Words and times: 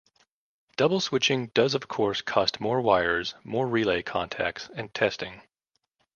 Double 0.77 0.99
switching 0.99 1.49
does 1.53 1.75
of 1.75 1.87
course 1.87 2.23
cost 2.23 2.59
more 2.59 2.81
wires, 2.81 3.35
more 3.43 3.67
relay 3.67 4.01
contacts, 4.01 4.67
and 4.73 4.91
testing. 4.95 5.43